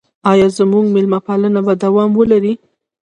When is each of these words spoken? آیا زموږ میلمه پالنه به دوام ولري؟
آیا 0.31 0.47
زموږ 0.57 0.85
میلمه 0.95 1.19
پالنه 1.27 1.61
به 1.65 1.73
دوام 1.83 2.09
ولري؟ 2.15 2.53